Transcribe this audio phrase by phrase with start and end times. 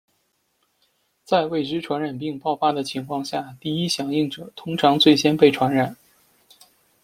[1.25, 5.95] 在未知传染病爆发的情况下，第一响应者通常最先被传染。